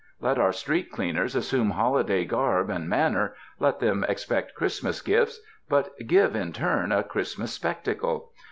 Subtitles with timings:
[0.19, 5.39] Let our street cleaners assume holiday garb and manner, let them expect Christmas gifts,
[5.69, 8.31] but give in turn a Christmas spectacle.